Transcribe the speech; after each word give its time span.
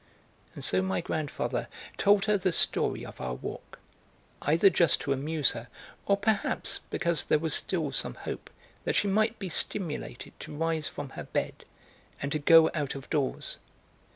And 0.55 0.63
so 0.65 0.81
my 0.81 0.99
grandfather 0.99 1.67
told 1.95 2.25
her 2.25 2.35
the 2.35 2.51
story 2.51 3.05
of 3.05 3.21
our 3.21 3.35
walk, 3.35 3.77
either 4.41 4.71
just 4.71 4.99
to 5.01 5.13
amuse 5.13 5.51
her, 5.51 5.67
or 6.07 6.17
perhaps 6.17 6.79
because 6.89 7.25
there 7.25 7.37
was 7.37 7.53
still 7.53 7.91
some 7.91 8.15
hope 8.15 8.49
that 8.83 8.95
she 8.95 9.07
might 9.07 9.37
be 9.37 9.47
stimulated 9.49 10.33
to 10.39 10.55
rise 10.57 10.87
from 10.87 11.09
her 11.09 11.25
bed 11.25 11.65
and 12.19 12.31
to 12.31 12.39
go 12.39 12.71
out 12.73 12.95
of 12.95 13.11
doors. 13.11 13.57